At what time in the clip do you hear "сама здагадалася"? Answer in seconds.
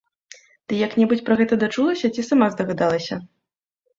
2.31-3.15